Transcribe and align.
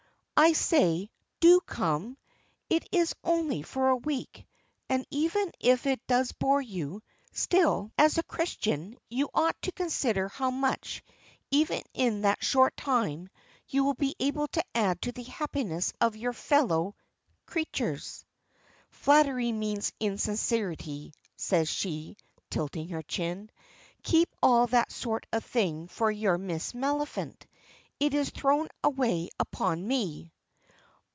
I 0.43 0.53
say, 0.53 1.11
do 1.39 1.61
come! 1.61 2.17
It 2.67 2.89
is 2.91 3.13
only 3.23 3.61
for 3.61 3.89
a 3.89 3.95
week, 3.95 4.47
and 4.89 5.05
even 5.11 5.51
if 5.59 5.85
it 5.85 6.01
does 6.07 6.31
bore 6.31 6.63
you, 6.63 7.03
still, 7.31 7.91
as 7.95 8.17
a 8.17 8.23
Christian, 8.23 8.97
you 9.07 9.29
ought 9.35 9.61
to 9.61 9.71
consider 9.71 10.29
how 10.29 10.49
much, 10.49 11.03
even 11.51 11.83
in 11.93 12.21
that 12.21 12.43
short 12.43 12.75
time, 12.75 13.29
you 13.67 13.83
will 13.83 13.93
be 13.93 14.15
able 14.19 14.47
to 14.47 14.65
add 14.73 14.99
to 15.03 15.11
the 15.11 15.21
happiness 15.25 15.93
of 16.01 16.15
your 16.15 16.33
fellow 16.33 16.95
creatures." 17.45 18.25
"Flattery 18.89 19.51
means 19.51 19.93
insincerity," 19.99 21.13
says 21.37 21.69
she, 21.69 22.17
tilting 22.49 22.87
her 22.87 23.03
chin, 23.03 23.51
"keep 24.01 24.35
all 24.41 24.65
that 24.65 24.91
sort 24.91 25.27
of 25.31 25.45
thing 25.45 25.87
for 25.87 26.09
your 26.09 26.39
Miss 26.39 26.73
Maliphant; 26.73 27.45
it 27.99 28.15
is 28.15 28.31
thrown 28.31 28.67
away 28.83 29.29
upon 29.39 29.87
me." 29.87 30.33